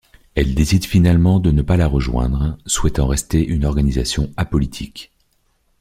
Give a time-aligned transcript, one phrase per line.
[0.33, 5.11] Elle décide finalement de ne pas la rejoindre, souhaitant rester une organisation apolitique.